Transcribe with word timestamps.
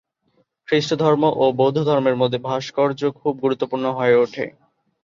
খ্রিষ্টধর্ম 0.67 1.23
ও 1.35 1.45
বৌদ্ধধর্মের 1.51 2.15
মধ্যে 2.15 2.39
ভাস্কর্য 2.39 3.01
খুব 3.19 3.33
গুরুত্বপূর্ণ 3.43 3.85
হয়ে 3.91 4.15
ওঠে। 4.15 4.45